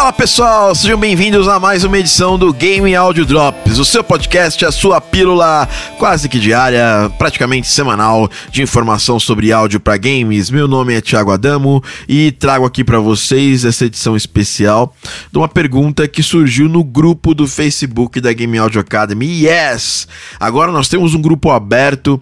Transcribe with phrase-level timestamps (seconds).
[0.00, 4.64] Fala pessoal, sejam bem-vindos a mais uma edição do Game Audio Drops, o seu podcast,
[4.64, 10.48] a sua pílula quase que diária, praticamente semanal, de informação sobre áudio para games.
[10.48, 14.96] Meu nome é Thiago Adamo e trago aqui para vocês essa edição especial
[15.30, 19.44] de uma pergunta que surgiu no grupo do Facebook da Game Audio Academy.
[19.44, 20.08] Yes!
[20.40, 22.18] Agora nós temos um grupo aberto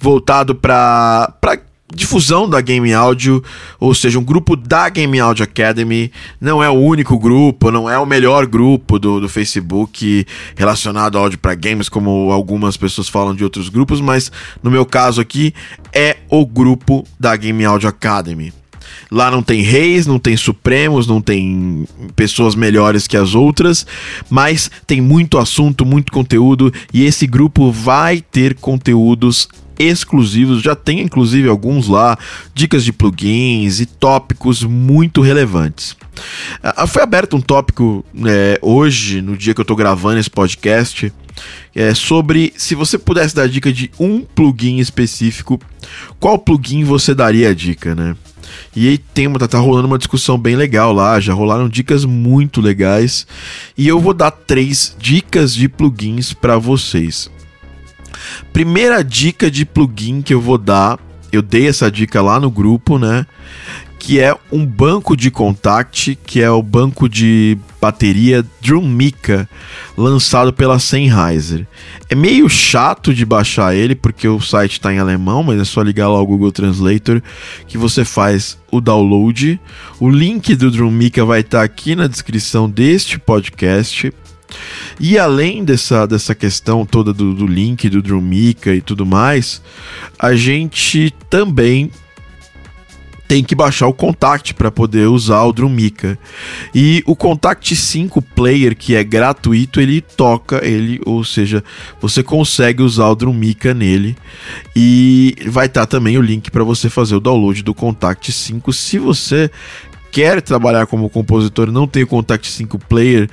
[0.00, 1.32] voltado para
[1.94, 3.42] difusão da Game Audio,
[3.78, 6.10] ou seja, um grupo da Game Audio Academy.
[6.40, 10.26] Não é o único grupo, não é o melhor grupo do, do Facebook
[10.56, 14.30] relacionado ao áudio para games, como algumas pessoas falam de outros grupos, mas
[14.62, 15.54] no meu caso aqui
[15.92, 18.52] é o grupo da Game Audio Academy.
[19.10, 23.86] Lá não tem reis, não tem supremos, não tem pessoas melhores que as outras,
[24.28, 29.48] mas tem muito assunto, muito conteúdo e esse grupo vai ter conteúdos
[29.80, 32.18] exclusivos, já tem inclusive alguns lá,
[32.54, 35.96] dicas de plugins e tópicos muito relevantes.
[36.62, 41.12] Ah, foi aberto um tópico é, hoje, no dia que eu estou gravando esse podcast,
[41.74, 45.60] é, sobre se você pudesse dar dica de um plugin específico,
[46.18, 48.14] qual plugin você daria a dica, né?
[48.74, 52.60] E aí tem, tá, tá rolando uma discussão bem legal lá, já rolaram dicas muito
[52.60, 53.26] legais.
[53.76, 57.30] E eu vou dar três dicas de plugins para vocês.
[58.52, 60.98] Primeira dica de plugin que eu vou dar,
[61.32, 63.26] eu dei essa dica lá no grupo, né?
[63.98, 69.48] Que é um banco de contact, que é o banco de bateria Drumica,
[69.96, 71.66] lançado pela Sennheiser.
[72.08, 75.82] É meio chato de baixar ele, porque o site está em alemão, mas é só
[75.82, 77.22] ligar lá o Google Translator
[77.66, 79.60] que você faz o download.
[79.98, 84.12] O link do Drumica vai estar tá aqui na descrição deste podcast.
[84.98, 89.62] E além dessa, dessa questão toda do, do link, do Drumica e tudo mais,
[90.18, 91.90] a gente também
[93.30, 96.18] tem que baixar o Contact para poder usar o Drumica.
[96.74, 101.62] E o Contact 5 Player, que é gratuito, ele toca ele, ou seja,
[102.00, 104.16] você consegue usar o Drumica nele.
[104.74, 108.72] E vai estar tá também o link para você fazer o download do Contact 5.
[108.72, 109.48] Se você
[110.10, 113.30] quer trabalhar como compositor não tem o Contact 5 Player,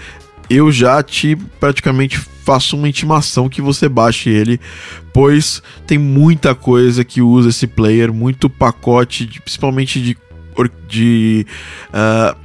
[0.49, 4.59] eu já te praticamente faço uma intimação que você baixe ele,
[5.13, 10.17] pois tem muita coisa que usa esse player, muito pacote, de, principalmente de,
[10.87, 11.45] de,
[11.89, 12.37] uh,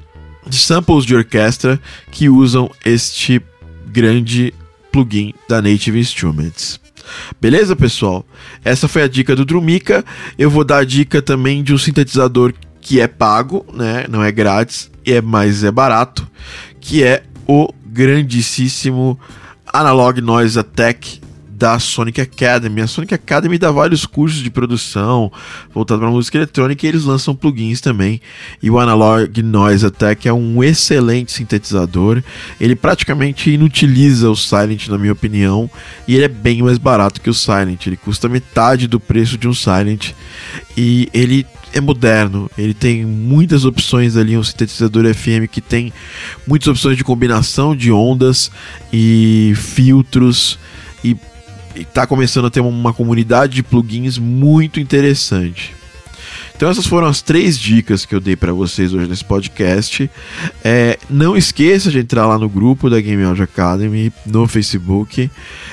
[0.49, 1.81] de samples de orquestra
[2.11, 3.41] que usam este
[3.87, 4.53] grande
[4.91, 6.81] plugin da Native Instruments.
[7.41, 8.27] Beleza, pessoal?
[8.65, 10.05] Essa foi a dica do Drumica.
[10.39, 14.07] Eu vou dar a dica também de um sintetizador que é pago, né?
[14.09, 16.29] Não é grátis, é mais é barato,
[16.81, 19.20] que é o grandíssimo
[19.70, 22.80] Analog Noise Attack da Sonic Academy.
[22.80, 25.30] A Sonic Academy dá vários cursos de produção
[25.72, 28.20] voltado para música eletrônica e eles lançam plugins também.
[28.62, 32.22] E o Analog Noise Attack é um excelente sintetizador.
[32.58, 35.70] Ele praticamente inutiliza o Silent, na minha opinião,
[36.09, 37.86] e ele é bem mais barato que o Silent.
[37.86, 40.12] Ele custa metade do preço de um Silent
[40.76, 45.93] e ele é moderno, ele tem muitas opções ali, um sintetizador FM que tem
[46.47, 48.50] muitas opções de combinação de ondas
[48.93, 50.59] e filtros
[51.03, 51.16] e
[51.77, 55.75] está começando a ter uma comunidade de plugins muito interessante.
[56.62, 60.09] Então essas foram as três dicas que eu dei para vocês hoje nesse podcast.
[60.62, 65.28] É, não esqueça de entrar lá no grupo da Game Audio Academy no Facebook.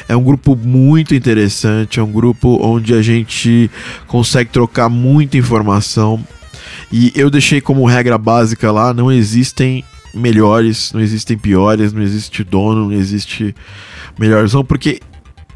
[0.08, 3.70] É um grupo muito interessante, é um grupo onde a gente
[4.08, 6.26] consegue trocar muita informação.
[6.92, 12.44] E eu deixei como regra básica lá, não existem melhores, não existem piores, não existe
[12.44, 13.54] dono, não existe
[14.18, 15.00] melhorzão, porque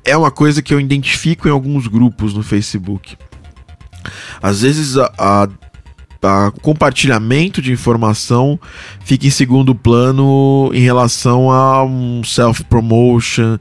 [0.05, 3.17] é uma coisa que eu identifico em alguns grupos no Facebook.
[4.41, 5.47] Às vezes a, a,
[6.21, 8.59] a compartilhamento de informação
[9.03, 13.57] fica em segundo plano em relação a um self-promotion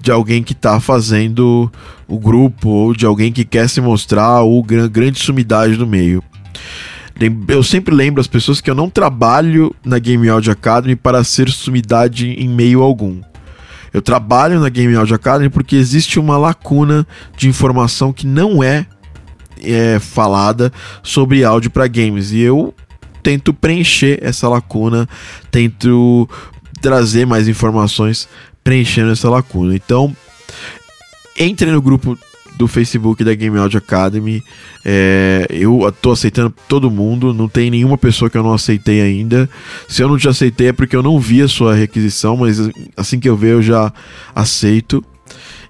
[0.00, 1.70] de alguém que está fazendo
[2.06, 6.22] o grupo ou de alguém que quer se mostrar ou grande sumidade no meio.
[7.48, 11.48] Eu sempre lembro as pessoas que eu não trabalho na Game Audio Academy para ser
[11.48, 13.20] sumidade em meio algum.
[13.92, 17.06] Eu trabalho na Game Audio Academy porque existe uma lacuna
[17.36, 18.86] de informação que não é
[19.66, 20.72] é, falada
[21.02, 22.32] sobre áudio para games.
[22.32, 22.74] E eu
[23.22, 25.08] tento preencher essa lacuna,
[25.50, 26.28] tento
[26.80, 28.28] trazer mais informações
[28.62, 29.74] preenchendo essa lacuna.
[29.74, 30.14] Então,
[31.36, 32.16] entre no grupo
[32.56, 34.42] do Facebook da Game Audio Academy.
[34.84, 39.48] É, eu tô aceitando todo mundo, não tem nenhuma pessoa que eu não aceitei ainda.
[39.88, 42.58] Se eu não te aceitei é porque eu não vi a sua requisição, mas
[42.96, 43.92] assim que eu ver eu já
[44.34, 45.04] aceito.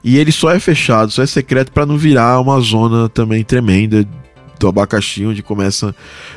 [0.07, 4.07] E ele só é fechado, só é secreto para não virar uma zona também tremenda
[4.57, 5.95] do abacaxi, onde começa a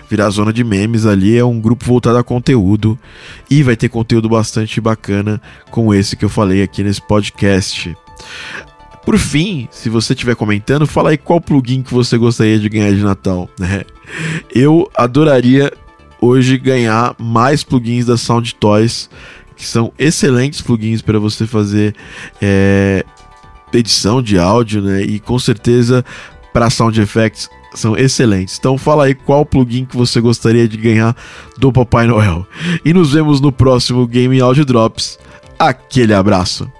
[0.10, 1.38] virar zona de memes ali.
[1.38, 2.98] É um grupo voltado a conteúdo
[3.48, 5.40] e vai ter conteúdo bastante bacana
[5.70, 7.96] como esse que eu falei aqui nesse podcast.
[9.06, 12.92] Por fim, se você estiver comentando, fala aí qual plugin que você gostaria de ganhar
[12.92, 13.48] de Natal.
[13.60, 13.84] Né?
[14.52, 15.72] Eu adoraria
[16.20, 19.12] hoje ganhar mais plugins da Sound Toys,
[19.56, 21.94] que são excelentes plugins para você fazer
[22.42, 23.06] é,
[23.74, 25.02] edição de áudio, né?
[25.02, 26.04] E com certeza
[26.54, 28.58] para Sound Effects são excelentes.
[28.58, 31.16] Então fala aí qual plugin que você gostaria de ganhar
[31.58, 32.46] do Papai Noel.
[32.84, 35.20] E nos vemos no próximo Game Audio Drops.
[35.58, 36.72] Aquele abraço.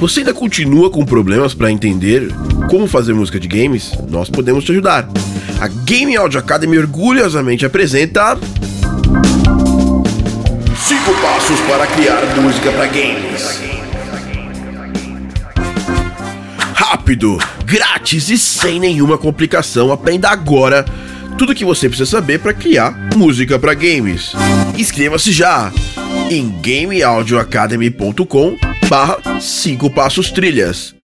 [0.00, 2.28] Você ainda continua com problemas para entender
[2.68, 3.92] como fazer música de games?
[4.08, 5.08] Nós podemos te ajudar.
[5.60, 8.42] A Game Audio Academy orgulhosamente apresenta 5
[11.22, 13.83] passos para criar música para games.
[16.94, 19.90] Rápido, grátis e sem nenhuma complicação.
[19.90, 20.84] Aprenda agora
[21.36, 24.32] tudo o que você precisa saber para criar música para games.
[24.78, 25.72] Inscreva-se já
[26.30, 28.56] em gameaudioacademy.com
[28.88, 30.94] barra 5 passos trilhas.